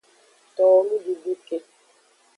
Towo 0.55 0.77
nududu 0.87 1.33
ke. 1.45 1.57